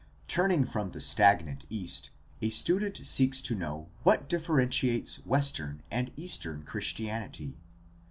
—Turning 0.37 0.65
from 0.65 0.89
the 0.89 0.99
stagnant 0.99 1.67
East 1.69 2.09
a 2.41 2.49
student 2.49 2.97
seeks 3.05 3.39
to 3.39 3.53
know 3.53 3.87
what 4.01 4.27
differentiates 4.27 5.23
Western 5.27 5.83
and 5.91 6.11
Eastern 6.17 6.63
Christianity. 6.63 7.59